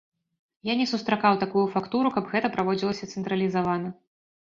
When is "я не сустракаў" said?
0.67-1.33